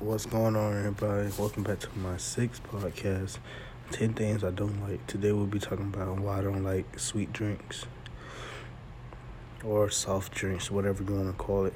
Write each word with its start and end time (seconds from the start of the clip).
What's 0.00 0.26
going 0.26 0.56
on, 0.56 0.76
everybody? 0.76 1.30
Welcome 1.38 1.62
back 1.62 1.78
to 1.78 1.98
my 1.98 2.16
sixth 2.16 2.60
podcast. 2.64 3.38
10 3.92 4.14
things 4.14 4.42
I 4.42 4.50
don't 4.50 4.82
like. 4.82 5.06
Today 5.06 5.30
we'll 5.30 5.46
be 5.46 5.60
talking 5.60 5.86
about 5.86 6.18
why 6.18 6.38
I 6.38 6.42
don't 6.42 6.64
like 6.64 6.98
sweet 6.98 7.32
drinks 7.32 7.86
or 9.64 9.88
soft 9.90 10.34
drinks, 10.34 10.68
whatever 10.68 11.04
you 11.04 11.14
want 11.14 11.28
to 11.28 11.32
call 11.34 11.66
it. 11.66 11.74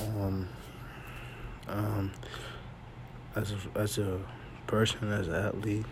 Um, 0.00 0.48
um, 1.68 2.12
as 3.36 3.52
a, 3.52 3.78
as 3.78 3.98
a 3.98 4.18
person, 4.66 5.12
as 5.12 5.28
an 5.28 5.34
athlete, 5.34 5.86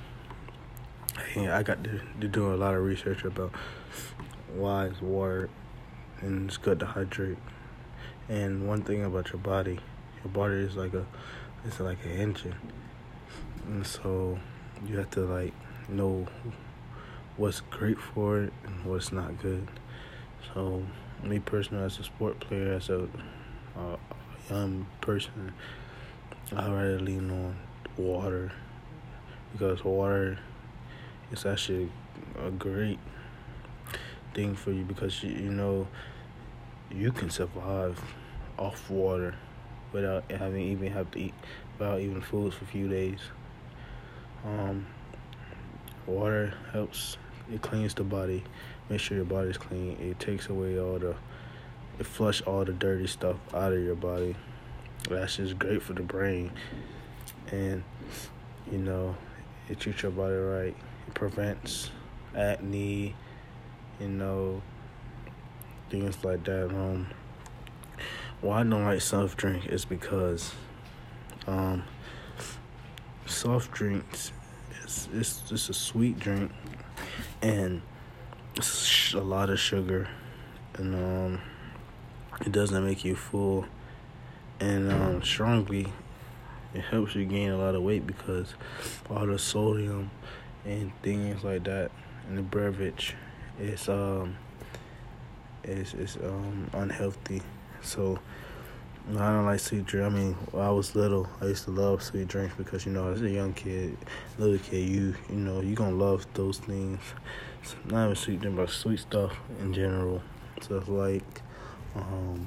hey, 1.35 1.49
I 1.49 1.63
got 1.63 1.85
to, 1.85 2.01
to 2.23 2.27
do 2.27 2.55
a 2.55 2.57
lot 2.57 2.75
of 2.75 2.83
research 2.83 3.23
about 3.25 3.53
why 4.55 4.87
it's 4.87 5.03
water 5.03 5.51
and 6.23 6.49
it's 6.49 6.57
good 6.57 6.81
to 6.81 6.87
hydrate. 6.87 7.39
And 8.31 8.67
one 8.67 8.81
thing 8.81 9.05
about 9.05 9.29
your 9.29 9.43
body, 9.43 9.79
your 10.25 10.33
body 10.33 10.55
is 10.55 10.75
like 10.75 10.95
a 10.95 11.05
it's 11.65 11.81
like 11.81 11.99
an 12.05 12.13
engine. 12.13 12.55
And 13.67 13.87
so 13.87 14.39
you 14.87 14.99
have 14.99 15.11
to 15.11 15.21
like 15.21 15.55
know 15.89 16.27
what's 17.37 17.61
great 17.61 17.99
for 17.99 18.43
it 18.43 18.53
and 18.65 18.85
what's 18.85 19.13
not 19.13 19.41
good. 19.41 19.69
So 20.55 20.85
me 21.23 21.39
personally 21.39 21.85
as 21.85 21.99
a 21.99 22.05
sport 22.05 22.41
player, 22.41 22.75
as 22.75 22.89
a 22.89 23.09
uh, 23.77 23.97
young 24.49 24.87
person, 25.01 25.53
I 26.53 26.71
rather 26.71 26.99
lean 26.99 27.31
on 27.31 27.57
water 27.97 28.53
because 29.53 29.85
water 29.85 30.39
is 31.31 31.45
actually 31.45 31.91
a 32.45 32.51
great 32.51 32.99
thing 34.35 34.55
for 34.55 34.73
you 34.73 34.85
because 34.85 35.23
you, 35.23 35.31
you 35.31 35.51
know 35.51 35.87
you 36.91 37.13
can 37.13 37.31
survive 37.31 38.03
off 38.59 38.91
water 38.91 39.35
without 39.93 40.31
having 40.31 40.63
even 40.63 40.93
have 40.93 41.11
to 41.13 41.19
eat 41.19 41.35
without 41.79 42.01
even 42.01 42.21
foods 42.21 42.55
for 42.55 42.65
a 42.65 42.69
few 42.69 42.89
days. 42.89 43.21
Um, 44.45 44.87
water 46.07 46.55
helps. 46.73 47.17
It 47.53 47.63
cleans 47.63 47.95
the 47.95 48.05
body. 48.05 48.45
Make 48.89 49.01
sure 49.01 49.17
your 49.17 49.27
body's 49.27 49.57
clean. 49.57 49.97
It 50.01 50.21
takes 50.21 50.49
away 50.49 50.79
all 50.79 50.99
the, 50.99 51.17
it 51.99 52.07
flush 52.07 52.43
all 52.43 52.65
the 52.65 52.73
dirty 52.73 53.07
stuff 53.07 53.37
out 53.55 53.73
of 53.73 53.83
your 53.83 53.95
body. 53.95 54.37
That's 55.09 55.37
just 55.37 55.59
great 55.59 55.83
for 55.83 55.95
the 55.95 56.03
brain, 56.03 56.53
and 57.51 57.83
you 58.71 58.79
know, 58.79 59.17
it 59.69 59.81
treats 59.81 60.03
your 60.03 60.13
body 60.13 60.35
right. 60.35 60.77
It 61.09 61.15
prevents 61.15 61.91
acne. 62.37 63.15
You 63.99 64.09
know, 64.09 64.63
things 65.89 66.23
like 66.25 66.45
that. 66.45 66.67
Um, 66.67 67.07
why 68.41 68.61
I 68.61 68.63
don't 68.63 68.85
like 68.85 69.01
soft 69.01 69.37
drink 69.39 69.67
is 69.67 69.85
because 69.85 70.53
um, 71.47 71.85
soft 73.27 73.71
drinks 73.73 74.33
it's 74.83 75.09
it's 75.13 75.41
just 75.49 75.71
a 75.71 75.75
sweet 75.75 76.19
drink 76.19 76.51
and 77.43 77.81
it's 78.57 79.15
a 79.15 79.21
lot 79.21 79.51
of 79.51 79.59
sugar 79.59 80.09
and 80.75 80.95
um 80.95 81.41
it 82.45 82.53
doesn't 82.53 82.85
make 82.85 83.05
you 83.05 83.15
full 83.15 83.65
and 84.59 84.91
um 84.91 85.23
strongly 85.23 85.87
it 86.75 86.81
helps 86.83 87.15
you 87.15 87.25
gain 87.25 87.51
a 87.51 87.57
lot 87.57 87.75
of 87.75 87.83
weight 87.83 88.07
because 88.07 88.55
all 89.09 89.27
the 89.27 89.39
sodium 89.39 90.11
and 90.65 90.93
things 91.03 91.45
like 91.45 91.65
that 91.65 91.91
in 92.29 92.37
the 92.37 92.43
beverage 92.43 93.15
is 93.61 93.89
um 93.89 94.37
is 95.65 95.95
is 95.95 96.17
um 96.17 96.69
unhealthy 96.73 97.43
so 97.83 98.19
I 99.09 99.33
don't 99.33 99.45
like 99.45 99.59
sweet 99.59 99.87
drink. 99.87 100.07
I 100.07 100.15
mean, 100.15 100.35
when 100.53 100.65
I 100.65 100.71
was 100.71 100.95
little, 100.95 101.29
I 101.41 101.47
used 101.47 101.65
to 101.65 101.73
love 101.73 102.03
sweet 102.03 102.29
drinks 102.29 102.55
because 102.57 102.87
you 102.87 102.93
know, 102.93 103.11
as 103.13 103.23
a 103.23 103.31
young 103.31 103.53
kid, 103.55 103.97
little 104.39 104.59
kid, 104.59 104.89
you 104.89 105.15
you 105.29 105.37
know, 105.37 105.61
you 105.61 105.75
gonna 105.75 105.97
love 105.97 106.27
those 106.35 106.59
things. 106.59 107.01
So 107.63 107.77
not 107.87 108.05
even 108.05 108.17
sweet 108.17 108.41
drink, 108.41 108.57
but 108.57 108.71
sweet 108.71 109.01
stuff 109.01 109.37
in 109.61 109.73
general. 109.73 110.23
Stuff 110.61 110.89
like, 110.89 111.43
um, 111.97 112.47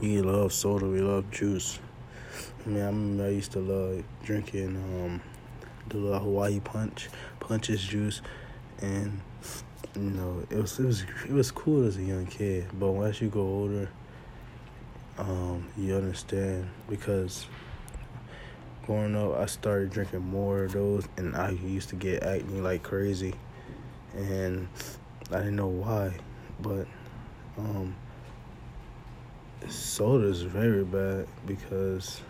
we 0.00 0.20
love 0.20 0.52
soda, 0.52 0.86
we 0.86 1.00
love 1.00 1.30
juice. 1.30 1.78
I 2.66 2.68
mean, 2.68 2.82
I 2.82 2.86
remember 2.86 3.24
I 3.24 3.28
used 3.28 3.52
to 3.52 3.60
love 3.60 4.02
drinking 4.24 4.76
um 4.76 5.20
the 5.88 5.98
little 5.98 6.18
Hawaii 6.18 6.60
punch, 6.60 7.08
punches 7.38 7.82
juice, 7.82 8.22
and 8.80 9.20
you 9.94 10.02
know, 10.02 10.42
it 10.50 10.56
was 10.56 10.80
it 10.80 10.84
was 10.84 11.02
it 11.02 11.32
was 11.32 11.50
cool 11.52 11.86
as 11.86 11.96
a 11.96 12.02
young 12.02 12.26
kid. 12.26 12.66
But 12.78 12.90
once 12.90 13.20
you 13.20 13.28
go 13.28 13.40
older 13.40 13.88
um, 15.18 15.68
you 15.76 15.96
understand? 15.96 16.68
Because 16.88 17.46
growing 18.86 19.16
up 19.16 19.36
I 19.36 19.46
started 19.46 19.90
drinking 19.90 20.24
more 20.24 20.64
of 20.64 20.72
those 20.72 21.06
and 21.16 21.36
I 21.36 21.50
used 21.50 21.90
to 21.90 21.96
get 21.96 22.22
acne 22.22 22.60
like 22.60 22.82
crazy. 22.82 23.34
And 24.14 24.68
I 25.30 25.38
didn't 25.38 25.56
know 25.56 25.68
why 25.68 26.14
but 26.60 26.86
um, 27.56 27.94
soda 29.68 30.26
is 30.26 30.42
very 30.42 30.84
bad 30.84 31.26
because 31.46 32.20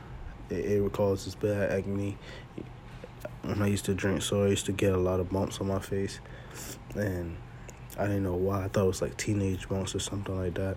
it, 0.51 0.65
it 0.65 0.93
causes 0.93 1.35
bad 1.35 1.71
acne. 1.71 2.17
When 3.43 3.63
I 3.63 3.69
used 3.69 3.85
to 3.87 3.95
drink 3.95 4.23
soda 4.23 4.47
I 4.47 4.51
used 4.51 4.67
to 4.67 4.73
get 4.73 4.93
a 4.93 4.99
lot 4.99 5.21
of 5.21 5.31
bumps 5.31 5.61
on 5.61 5.69
my 5.69 5.79
face 5.79 6.21
and 6.95 7.37
I 7.99 8.07
didn't 8.07 8.25
know 8.25 8.35
why. 8.35 8.65
I 8.65 8.69
thought 8.69 8.85
it 8.85 8.89
was 8.89 9.03
like 9.03 9.17
teenage 9.17 9.69
bumps 9.69 9.95
or 9.95 9.99
something 9.99 10.37
like 10.37 10.55
that 10.55 10.77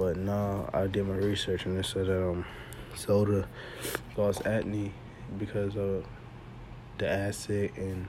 but 0.00 0.16
no, 0.16 0.66
I 0.72 0.86
did 0.86 1.06
my 1.06 1.14
research 1.14 1.66
and 1.66 1.76
it 1.76 1.84
said 1.84 2.08
um, 2.08 2.46
soda 2.94 3.46
causes 4.16 4.40
acne 4.46 4.94
because 5.38 5.76
of 5.76 6.06
the 6.96 7.06
acid 7.06 7.70
and 7.76 8.08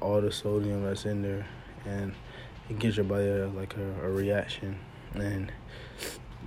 all 0.00 0.20
the 0.20 0.32
sodium 0.32 0.82
that's 0.82 1.04
in 1.04 1.22
there, 1.22 1.46
and 1.84 2.12
it 2.68 2.80
gives 2.80 2.96
your 2.96 3.04
body 3.04 3.28
a, 3.28 3.46
like 3.46 3.76
a, 3.76 4.04
a 4.04 4.10
reaction. 4.10 4.76
And 5.14 5.52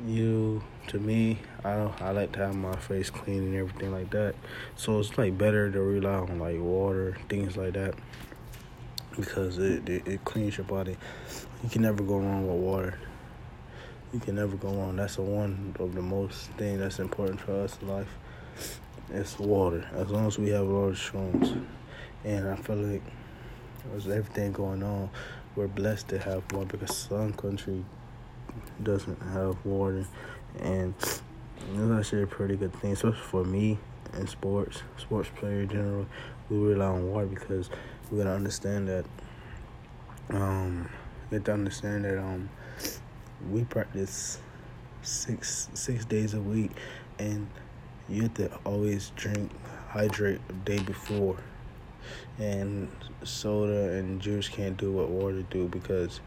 you, 0.06 0.62
to 0.88 1.00
me, 1.00 1.40
I 1.64 1.76
don't, 1.76 2.02
I 2.02 2.12
like 2.12 2.34
to 2.34 2.40
have 2.40 2.56
my 2.56 2.76
face 2.76 3.10
clean 3.10 3.44
and 3.44 3.56
everything 3.56 3.94
like 3.94 4.10
that. 4.10 4.36
So 4.76 5.00
it's 5.00 5.18
like 5.18 5.38
better 5.38 5.72
to 5.72 5.82
rely 5.82 6.16
on 6.16 6.38
like 6.38 6.60
water, 6.60 7.16
things 7.30 7.56
like 7.56 7.76
that, 7.76 7.96
because 9.16 9.58
it, 9.58 9.88
it, 9.88 10.06
it 10.06 10.26
cleans 10.26 10.58
your 10.58 10.66
body. 10.66 10.98
You 11.64 11.70
can 11.70 11.84
never 11.84 12.04
go 12.04 12.18
wrong 12.18 12.46
with 12.46 12.62
water 12.62 13.00
you 14.14 14.20
can 14.20 14.36
never 14.36 14.56
go 14.56 14.70
wrong. 14.70 14.96
That's 14.96 15.18
the 15.18 15.22
one 15.22 15.76
of 15.80 15.94
the 15.94 16.02
most 16.02 16.50
thing 16.52 16.80
that's 16.80 17.00
important 17.00 17.42
for 17.42 17.64
us 17.64 17.78
in 17.82 17.88
life. 17.90 18.18
It's 19.10 19.38
water. 19.40 19.88
As 19.96 20.10
long 20.10 20.28
as 20.28 20.38
we 20.38 20.50
have 20.50 20.68
water 20.68 20.96
streams, 20.96 21.54
and 22.24 22.48
I 22.48 22.56
feel 22.56 22.78
like 22.78 23.04
with 23.94 24.08
everything 24.08 24.52
going 24.52 24.84
on, 24.84 25.10
we're 25.56 25.68
blessed 25.68 26.10
to 26.10 26.20
have 26.20 26.44
water 26.52 26.78
because 26.78 26.96
some 26.96 27.34
country 27.34 27.84
doesn't 28.84 29.22
have 29.34 29.58
water, 29.66 30.06
and 30.60 30.94
it's 31.00 31.22
actually 31.92 32.24
a 32.24 32.28
pretty 32.28 32.56
good 32.56 32.74
thing. 32.74 32.96
So 32.96 33.12
for 33.12 33.44
me 33.44 33.78
in 34.18 34.28
sports, 34.28 34.84
sports 34.98 35.30
player 35.36 35.62
in 35.62 35.70
general, 35.70 36.06
we 36.50 36.58
rely 36.58 36.86
on 36.88 37.12
water 37.12 37.28
because 37.28 37.70
we 38.12 38.18
gotta 38.18 38.32
understand 38.32 38.88
that. 38.88 39.06
Um, 40.30 40.90
we 41.30 41.36
have 41.36 41.44
to 41.46 41.54
understand 41.54 42.06
that 42.06 42.18
um 42.18 42.50
we 43.52 43.64
practice 43.64 44.40
six 45.02 45.70
six 45.74 46.06
days 46.06 46.34
a 46.34 46.42
week, 46.42 46.72
and 47.20 47.48
you 48.10 48.24
have 48.24 48.34
to 48.36 48.52
always 48.66 49.12
drink, 49.16 49.52
hydrate 49.90 50.42
the 50.48 50.54
day 50.54 50.80
before. 50.80 51.38
And 52.40 52.90
soda 53.24 53.94
and 53.94 54.22
juice 54.22 54.48
can't 54.48 54.78
do 54.78 54.92
what 54.92 55.10
water 55.10 55.44
do 55.50 55.68
because 55.68 56.22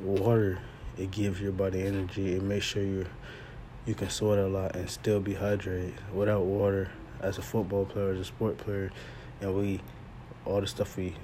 water 0.00 0.58
it 0.98 1.10
gives 1.10 1.40
your 1.40 1.52
body 1.52 1.82
energy. 1.82 2.34
It 2.34 2.42
makes 2.42 2.64
sure 2.64 2.82
you 2.82 3.06
you 3.86 3.94
can 3.94 4.08
sweat 4.08 4.38
a 4.38 4.46
lot 4.46 4.74
and 4.74 4.88
still 4.88 5.20
be 5.20 5.34
hydrated. 5.34 5.92
Without 6.12 6.44
water, 6.44 6.90
as 7.20 7.38
a 7.38 7.42
football 7.42 7.84
player, 7.84 8.12
as 8.12 8.20
a 8.20 8.24
sport 8.24 8.58
player, 8.58 8.90
and 9.40 9.54
we 9.54 9.80
all 10.44 10.60
the 10.60 10.66
stuff 10.66 10.96
we 10.96 11.14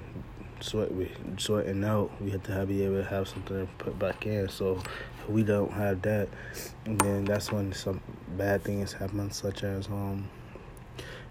sweat 0.61 0.93
we 0.93 1.11
sweating 1.37 1.83
out, 1.83 2.11
we 2.21 2.31
have 2.31 2.43
to 2.43 2.51
have, 2.51 2.67
be 2.67 2.83
able 2.83 2.97
to 2.97 3.03
have 3.03 3.27
something 3.27 3.67
to 3.67 3.73
put 3.83 3.97
back 3.97 4.25
in. 4.25 4.47
So 4.49 4.81
if 5.19 5.29
we 5.29 5.43
don't 5.43 5.71
have 5.71 6.01
that, 6.03 6.29
and 6.85 6.99
then 7.01 7.25
that's 7.25 7.51
when 7.51 7.73
some 7.73 8.01
bad 8.37 8.63
things 8.63 8.93
happen, 8.93 9.31
such 9.31 9.63
as 9.63 9.87
um, 9.87 10.29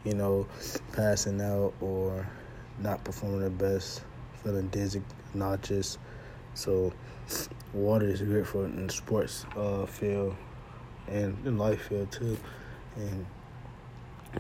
you 0.05 0.15
know, 0.15 0.47
passing 0.93 1.41
out 1.41 1.73
or 1.81 2.27
not 2.79 3.05
performing 3.05 3.41
the 3.41 3.51
best, 3.51 4.03
feeling 4.43 4.69
dizzy, 4.69 5.03
nauseous. 5.35 5.99
So 6.55 6.93
water 7.73 8.07
is 8.07 8.23
great 8.23 8.47
for 8.47 8.65
in 8.65 8.89
sports 8.89 9.47
uh, 9.57 9.87
field 9.87 10.35
and 11.09 11.37
in 11.47 11.59
life 11.59 11.83
field 11.83 12.11
too. 12.11 12.37
And 12.97 13.27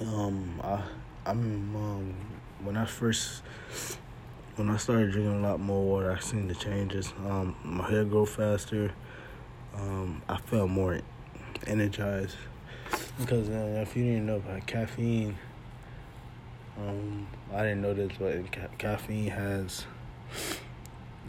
um, 0.00 0.60
I 0.62 0.82
I'm 1.26 1.76
um, 1.76 2.14
when 2.62 2.76
I 2.76 2.84
first 2.84 3.42
when 4.60 4.68
I 4.68 4.76
started 4.76 5.12
drinking 5.12 5.42
a 5.42 5.48
lot 5.48 5.58
more 5.58 5.82
water, 5.82 6.12
I 6.12 6.20
seen 6.20 6.46
the 6.46 6.54
changes. 6.54 7.14
Um, 7.24 7.56
my 7.64 7.88
hair 7.88 8.04
grow 8.04 8.26
faster. 8.26 8.92
Um, 9.74 10.20
I 10.28 10.36
felt 10.36 10.68
more 10.68 11.00
energized, 11.66 12.36
Because 13.18 13.48
uh, 13.48 13.80
if 13.80 13.96
you 13.96 14.04
didn't 14.04 14.26
know 14.26 14.36
about 14.36 14.66
caffeine, 14.66 15.38
um, 16.76 17.26
I 17.54 17.62
didn't 17.62 17.80
know 17.80 17.94
this, 17.94 18.12
but 18.18 18.52
ca- 18.52 18.68
caffeine 18.76 19.30
has 19.30 19.86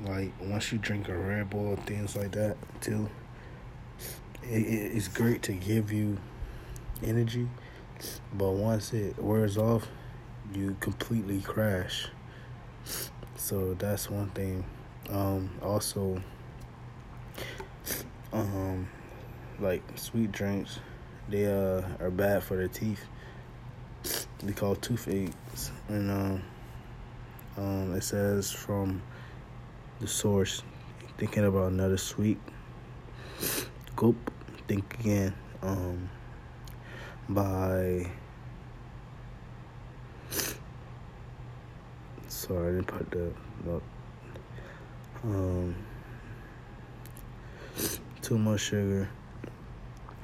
like 0.02 0.34
once 0.42 0.74
you 0.74 0.78
drink 0.78 1.08
a 1.08 1.16
Red 1.16 1.50
Bull, 1.50 1.78
things 1.86 2.18
like 2.18 2.34
that 2.34 2.58
too. 2.82 3.10
It, 4.44 4.62
it, 4.62 4.98
it's 4.98 5.08
great 5.08 5.42
to 5.44 5.54
give 5.54 5.90
you 5.90 6.18
energy, 7.02 7.48
but 8.34 8.52
once 8.52 8.92
it 8.92 9.18
wears 9.24 9.58
off, 9.58 9.88
you 10.54 10.76
completely 10.82 11.40
crash. 11.40 12.10
So 13.42 13.74
that's 13.74 14.08
one 14.08 14.30
thing. 14.30 14.64
Um, 15.10 15.50
also, 15.64 16.22
um, 18.32 18.88
like 19.60 19.82
sweet 19.96 20.32
drinks, 20.32 20.80
they 21.28 21.48
uh, 21.48 21.82
are 22.00 22.12
bad 22.12 22.44
for 22.44 22.56
the 22.56 22.68
teeth. 22.68 23.04
They 24.44 24.54
call 24.54 24.76
toothaches, 24.76 25.72
and 25.88 26.12
um, 26.12 26.44
um, 27.58 27.96
it 27.96 28.04
says 28.04 28.52
from 28.52 29.02
the 30.00 30.08
source. 30.08 30.62
Thinking 31.18 31.44
about 31.44 31.72
another 31.72 31.98
sweet. 31.98 32.40
Gulp. 33.96 34.32
Think 34.68 35.00
again. 35.00 35.34
Um, 35.64 36.12
by 37.28 38.06
sorry, 42.52 42.68
I 42.68 42.76
didn't 42.76 42.88
put 42.88 43.12
the. 43.12 43.32
Um, 45.24 45.76
too 48.22 48.38
much 48.38 48.62
sugar 48.62 49.08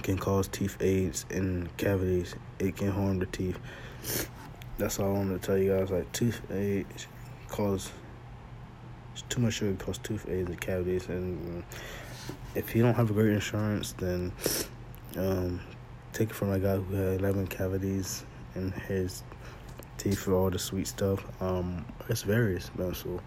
can 0.03 0.18
cause 0.18 0.47
teeth 0.47 0.77
aids 0.81 1.25
and 1.29 1.75
cavities. 1.77 2.35
It 2.59 2.75
can 2.75 2.91
harm 2.91 3.19
the 3.19 3.27
teeth. 3.27 3.59
That's 4.77 5.00
all 5.00 5.07
I 5.07 5.13
wanted 5.13 5.41
to 5.41 5.47
tell 5.47 5.57
you 5.57 5.75
guys. 5.75 5.91
Like 5.91 6.12
tooth 6.12 6.41
aids 6.51 7.07
cause 7.47 7.91
too 9.29 9.41
much 9.41 9.56
sugar 9.56 9.83
cause 9.83 9.97
tooth 10.00 10.27
aids 10.29 10.50
and 10.50 10.59
cavities. 10.59 11.07
And 11.09 11.63
if 12.56 12.75
you 12.75 12.81
don't 12.81 12.95
have 12.95 13.09
a 13.09 13.13
great 13.13 13.33
insurance, 13.33 13.94
then 13.94 14.31
um, 15.18 15.62
take 16.13 16.29
it 16.29 16.35
from 16.35 16.51
a 16.51 16.59
guy 16.59 16.77
who 16.77 16.95
had 16.95 17.19
11 17.19 17.47
cavities 17.47 18.24
in 18.56 18.71
his 18.71 19.24
teeth 19.97 20.19
for 20.19 20.33
all 20.33 20.49
the 20.49 20.59
sweet 20.59 20.88
stuff. 20.88 21.23
Um, 21.41 21.85
it's 22.09 22.23
very 22.23 22.55
expensive. 22.55 23.21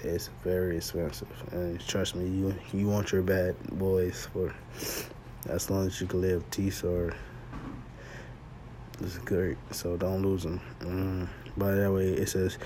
It's 0.00 0.30
very 0.42 0.78
expensive, 0.78 1.28
and 1.52 1.80
trust 1.86 2.16
me, 2.16 2.26
you 2.26 2.54
you 2.72 2.88
want 2.88 3.12
your 3.12 3.22
bad 3.22 3.54
boys 3.70 4.28
for 4.32 4.52
as 5.48 5.70
long 5.70 5.86
as 5.86 6.00
you 6.00 6.06
can 6.06 6.20
live. 6.20 6.48
Teeth 6.50 6.84
are 6.84 7.14
it's 9.00 9.18
great, 9.18 9.56
so 9.70 9.96
don't 9.96 10.22
lose 10.22 10.42
them. 10.42 10.60
Mm. 10.80 11.28
By 11.56 11.72
that 11.72 11.92
way, 11.92 12.08
it 12.12 12.28
says, 12.28 12.58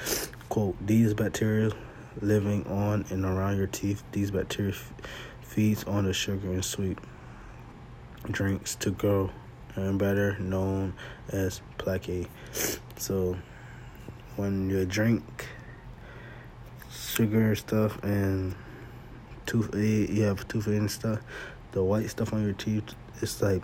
"quote 0.49 0.77
These 0.87 1.15
bacteria 1.15 1.73
living 2.21 2.67
on 2.67 3.05
and 3.11 3.25
around 3.25 3.57
your 3.57 3.67
teeth. 3.67 4.03
These 4.13 4.31
bacteria 4.31 4.73
f- 4.73 4.93
feeds 5.43 5.85
on 5.85 6.05
the 6.05 6.13
sugar 6.13 6.51
and 6.51 6.65
sweet 6.65 6.99
drinks 8.31 8.75
to 8.77 8.91
grow, 8.91 9.31
and 9.77 9.99
better 9.99 10.39
known 10.39 10.95
as 11.31 11.61
plaque. 11.79 12.29
So, 12.97 13.37
when 14.37 14.69
you 14.69 14.85
drink 14.85 15.23
sugar 16.91 17.55
stuff 17.55 18.03
and 18.03 18.55
tooth 19.47 19.75
you 19.75 20.23
have 20.23 20.47
tooth 20.49 20.67
and 20.67 20.91
stuff. 20.91 21.21
The 21.73 21.83
white 21.83 22.11
stuff 22.11 22.33
on 22.33 22.43
your 22.43 22.53
teeth, 22.53 22.95
it's 23.23 23.41
like 23.41 23.63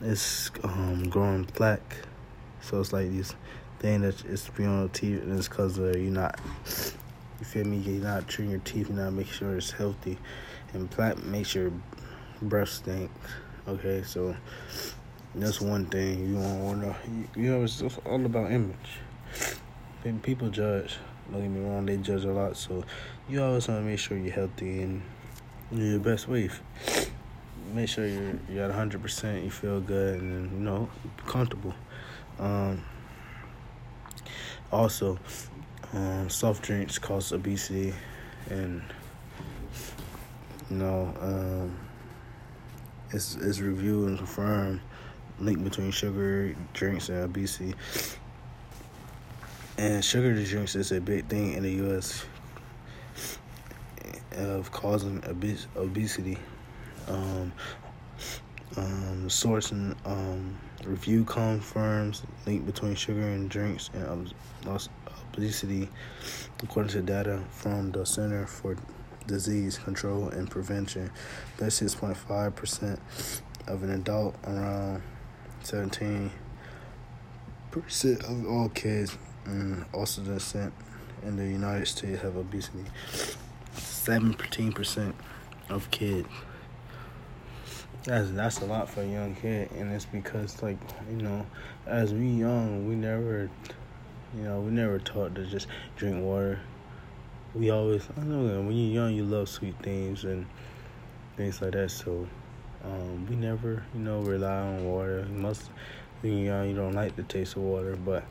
it's 0.00 0.50
um, 0.62 1.08
growing 1.08 1.44
plaque. 1.44 1.96
So 2.60 2.80
it's 2.80 2.92
like 2.92 3.10
this 3.10 3.34
thing 3.80 4.02
that 4.02 4.24
it's 4.24 4.48
being 4.50 4.68
on 4.68 4.84
the 4.84 4.88
teeth, 4.88 5.22
and 5.22 5.38
it's 5.38 5.48
because 5.48 5.78
uh, 5.78 5.94
you're 5.96 6.12
not, 6.12 6.38
you 7.38 7.44
feel 7.44 7.64
me? 7.64 7.78
You're 7.78 8.02
not 8.02 8.28
treating 8.28 8.50
your 8.50 8.60
teeth, 8.60 8.88
you're 8.88 8.98
not 8.98 9.12
making 9.12 9.32
sure 9.32 9.56
it's 9.56 9.72
healthy, 9.72 10.18
and 10.72 10.90
plaque 10.90 11.22
makes 11.24 11.54
your 11.54 11.72
breath 12.40 12.68
stink. 12.68 13.10
Okay, 13.68 14.02
so 14.02 14.34
that's 15.34 15.60
one 15.60 15.86
thing 15.86 16.28
you 16.28 16.34
don't 16.34 16.64
want 16.64 16.82
to. 16.82 17.40
You 17.40 17.50
know, 17.50 17.62
it's 17.62 17.82
all 17.82 18.24
about 18.24 18.50
image. 18.50 18.74
Then 20.02 20.20
people 20.20 20.48
judge. 20.50 20.96
Don't 21.30 21.42
get 21.42 21.50
me 21.50 21.60
wrong, 21.64 21.86
they 21.86 21.96
judge 21.96 22.24
a 22.24 22.32
lot. 22.32 22.56
So 22.56 22.84
you 23.28 23.42
always 23.42 23.68
want 23.68 23.80
to 23.80 23.84
make 23.84 23.98
sure 23.98 24.18
you're 24.18 24.32
healthy 24.32 24.82
and 24.82 25.02
you're 25.70 25.92
your 25.92 26.00
best 26.00 26.28
way 26.28 26.50
make 27.72 27.88
sure 27.88 28.06
you're 28.06 28.38
you're 28.50 28.64
at 28.64 28.70
100 28.70 29.02
percent. 29.02 29.44
You 29.44 29.50
feel 29.50 29.80
good 29.80 30.20
and 30.20 30.52
you 30.52 30.58
know 30.58 30.88
comfortable. 31.26 31.74
Um, 32.38 32.82
also, 34.70 35.18
um, 35.92 36.28
soft 36.28 36.62
drinks 36.62 36.98
cause 36.98 37.32
obesity, 37.32 37.94
and 38.50 38.82
you 40.70 40.76
know 40.76 41.14
um, 41.20 41.78
it's 43.12 43.36
it's 43.36 43.60
reviewed 43.60 44.08
and 44.08 44.18
confirmed 44.18 44.80
link 45.38 45.62
between 45.62 45.90
sugar 45.90 46.54
drinks 46.72 47.08
and 47.08 47.18
obesity. 47.18 47.74
And 49.78 50.04
sugar 50.04 50.34
drinks 50.44 50.76
is 50.76 50.92
a 50.92 51.00
big 51.00 51.26
thing 51.26 51.54
in 51.54 51.62
the 51.62 51.72
U.S. 51.72 52.24
of 54.36 54.70
causing 54.70 55.22
obes- 55.26 55.66
obesity 55.76 56.38
um, 57.08 57.52
um, 58.76 59.28
source 59.28 59.72
and 59.72 59.96
um, 60.04 60.56
review 60.84 61.24
confirms 61.24 62.22
link 62.46 62.64
between 62.66 62.94
sugar 62.94 63.22
and 63.22 63.50
drinks 63.50 63.90
and 63.94 64.32
obesity, 65.32 65.88
according 66.62 66.92
to 66.92 67.02
data 67.02 67.42
from 67.50 67.90
the 67.92 68.04
Center 68.04 68.46
for 68.46 68.76
Disease 69.26 69.78
Control 69.78 70.28
and 70.28 70.50
Prevention. 70.50 71.10
That's 71.58 71.76
six 71.76 71.94
point 71.94 72.16
five 72.16 72.54
percent 72.56 73.00
of 73.66 73.82
an 73.82 73.90
adult 73.90 74.34
around 74.44 75.02
seventeen 75.62 76.30
percent 77.70 78.22
of 78.24 78.46
all 78.46 78.68
kids 78.68 79.16
and 79.44 79.84
also 79.92 80.22
descent 80.22 80.72
in 81.22 81.36
the 81.36 81.46
United 81.46 81.86
States 81.86 82.22
have 82.22 82.36
obesity. 82.36 82.84
Seventeen 83.74 84.72
percent 84.72 85.14
of 85.68 85.90
kids 85.90 86.28
that's 88.04 88.30
that's 88.32 88.60
a 88.60 88.64
lot 88.64 88.88
for 88.88 89.02
a 89.02 89.06
young 89.06 89.34
kid, 89.36 89.70
and 89.72 89.92
it's 89.92 90.04
because 90.04 90.62
like 90.62 90.78
you 91.10 91.22
know, 91.22 91.46
as 91.86 92.12
we 92.12 92.26
young, 92.26 92.88
we 92.88 92.94
never, 92.94 93.48
you 94.36 94.42
know, 94.42 94.60
we 94.60 94.70
never 94.72 94.98
taught 94.98 95.34
to 95.36 95.46
just 95.46 95.66
drink 95.96 96.22
water. 96.22 96.60
We 97.54 97.70
always, 97.70 98.08
I 98.16 98.24
know 98.24 98.60
when 98.62 98.72
you're 98.72 99.04
young, 99.04 99.14
you 99.14 99.24
love 99.24 99.48
sweet 99.48 99.74
things 99.82 100.24
and 100.24 100.46
things 101.36 101.60
like 101.60 101.72
that. 101.72 101.90
So, 101.90 102.26
um, 102.82 103.26
we 103.28 103.36
never, 103.36 103.84
you 103.94 104.00
know, 104.00 104.20
rely 104.20 104.56
on 104.56 104.84
water. 104.84 105.26
Most 105.30 105.70
when 106.22 106.38
you're 106.38 106.46
young, 106.46 106.70
you 106.70 106.76
don't 106.76 106.94
like 106.94 107.14
the 107.14 107.24
taste 107.24 107.56
of 107.56 107.62
water, 107.62 107.96
but 107.96 108.24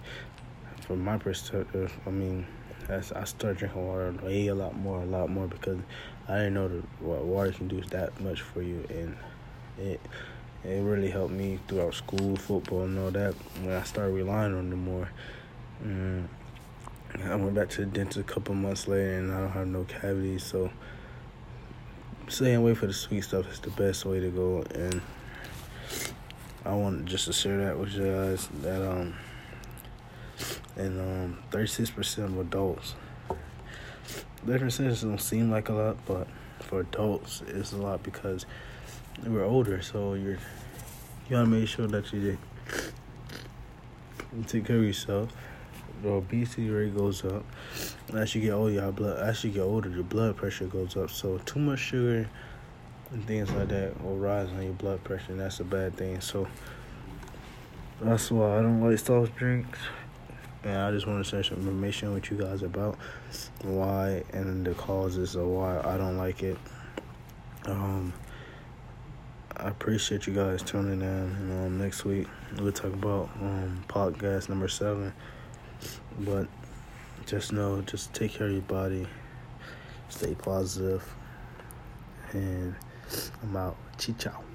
from 0.88 1.04
my 1.04 1.18
perspective, 1.18 1.94
I 2.08 2.10
mean, 2.10 2.48
as 2.90 3.12
I 3.12 3.24
started 3.26 3.60
drinking 3.60 3.88
water 3.88 4.12
way 4.24 4.48
a 4.48 4.56
lot 4.56 4.76
more, 4.76 5.02
a 5.02 5.06
lot 5.06 5.30
more 5.30 5.48
because 5.48 5.78
I 6.28 6.38
didn't 6.38 6.56
know 6.56 6.68
that 6.68 6.84
what 7.02 7.24
water 7.24 7.52
can 7.52 7.68
do 7.68 7.82
that 7.92 8.20
much 8.22 8.42
for 8.42 8.62
you 8.62 8.86
and 8.90 9.16
it 9.78 10.00
it 10.64 10.82
really 10.82 11.10
helped 11.10 11.34
me 11.34 11.60
throughout 11.68 11.96
school, 11.96 12.36
football, 12.36 12.84
and 12.84 13.00
all 13.00 13.10
that. 13.12 13.34
When 13.64 13.72
I 13.72 13.82
started 13.84 14.14
relying 14.14 14.54
on 14.54 14.72
it 14.72 14.76
more, 14.76 15.10
mm, 15.84 16.28
I 17.20 17.36
went 17.36 17.56
back 17.56 17.70
to 17.72 17.82
the 17.82 17.88
dentist 17.88 18.20
a 18.20 18.24
couple 18.24 18.56
months 18.56 18.88
later, 18.88 19.18
and 19.18 19.34
I 19.34 19.40
don't 19.42 19.52
have 19.52 19.68
no 19.68 19.84
cavities. 19.84 20.44
So 20.44 20.72
staying 22.28 22.56
away 22.56 22.74
for 22.74 22.88
the 22.88 22.94
sweet 22.94 23.22
stuff 23.22 23.52
is 23.52 23.60
the 23.60 23.70
best 23.72 24.06
way 24.06 24.20
to 24.20 24.30
go. 24.30 24.64
And 24.74 25.02
I 26.66 26.74
want 26.74 27.06
just 27.06 27.26
to 27.26 27.34
share 27.34 27.58
that 27.66 27.78
with 27.78 27.94
you 27.94 28.06
guys 28.06 28.48
that 28.62 28.88
um 28.88 29.16
and 30.78 31.00
um 31.00 31.38
36% 31.52 32.18
of 32.24 32.38
adults. 32.40 32.96
Different 34.46 34.74
sense 34.74 35.02
don't 35.02 35.20
seem 35.20 35.52
like 35.52 35.70
a 35.70 35.74
lot, 35.74 35.98
but 36.06 36.28
for 36.60 36.82
adults 36.82 37.44
it's 37.48 37.74
a 37.74 37.78
lot 37.78 38.04
because 38.04 38.46
we're 39.26 39.44
older, 39.44 39.82
so 39.82 40.14
you're 40.14 40.38
you 41.30 41.38
gotta 41.38 41.48
make 41.48 41.68
sure 41.68 41.88
that 41.88 42.12
you, 42.12 42.38
you 44.36 44.44
take 44.48 44.66
care 44.66 44.78
of 44.78 44.84
yourself. 44.84 45.32
Obesity 46.06 46.70
rate 46.70 46.96
goes 46.96 47.24
up. 47.26 47.44
As 48.14 48.34
you 48.36 48.42
get 48.42 48.52
older, 48.52 48.72
your 48.72 48.92
blood 48.92 49.20
as 49.20 49.44
you 49.44 49.52
get 49.52 49.62
older, 49.62 49.90
your 49.90 50.04
blood 50.04 50.36
pressure 50.36 50.66
goes 50.66 50.98
up. 50.98 51.10
So 51.10 51.38
too 51.40 51.60
much 51.60 51.80
sugar 51.80 52.28
and 53.12 53.28
things 53.28 53.52
like 53.52 53.68
that 53.70 54.02
will 54.04 54.18
rise 54.18 54.50
on 54.50 54.64
your 54.64 54.74
blood 54.74 55.04
pressure, 55.04 55.32
and 55.32 55.40
that's 55.40 55.60
a 55.60 55.64
bad 55.64 55.96
thing. 55.96 56.22
So 56.22 56.48
that's 58.02 58.32
why 58.32 58.58
I 58.58 58.62
don't 58.62 58.82
like 58.82 59.00
soft 59.00 59.36
drinks. 59.36 59.80
And 60.64 60.78
I 60.78 60.92
just 60.92 61.08
want 61.08 61.24
to 61.24 61.30
share 61.30 61.44
some 61.44 61.58
information 61.58 62.14
with 62.14 62.30
you 62.30 62.38
guys 62.38 62.62
about 62.62 62.98
why 63.64 64.24
and 64.32 64.66
the 64.66 64.74
causes 64.76 65.36
of 65.36 65.48
why 65.48 65.80
I 65.84 65.98
don't 65.98 66.18
like 66.18 66.44
it. 66.44 66.58
Um, 67.66 68.14
I 69.58 69.70
appreciate 69.70 70.28
you 70.28 70.34
guys 70.34 70.62
tuning 70.62 71.02
in. 71.02 71.08
And 71.08 71.52
um, 71.52 71.78
next 71.80 72.06
week 72.06 72.28
we'll 72.58 72.72
talk 72.72 72.94
about 72.94 73.30
um 73.42 73.84
podcast 73.88 74.50
number 74.50 74.68
seven. 74.68 75.14
But 76.20 76.48
just 77.26 77.52
know, 77.54 77.82
just 77.82 78.14
take 78.14 78.34
care 78.34 78.48
of 78.48 78.54
your 78.54 78.62
body, 78.62 79.08
stay 80.10 80.36
positive, 80.36 81.04
and 82.34 82.76
I'm 83.44 83.56
out. 83.56 83.78
Ciao. 83.98 84.51